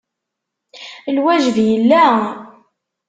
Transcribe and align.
Lwajeb 1.15 1.57
yella. 1.71 2.05